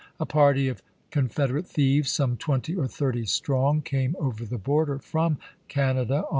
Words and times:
A 0.19 0.25
party 0.25 0.67
of 0.67 0.81
Confederate 1.11 1.67
thieves, 1.67 2.09
some 2.09 2.35
twenty 2.35 2.73
or 2.75 2.87
thirty 2.87 3.23
strong, 3.27 3.83
came 3.83 4.15
over 4.17 4.45
the 4.47 4.57
border 4.57 4.97
from 4.97 5.37
Canada 5.67 6.25
1864. 6.25 6.29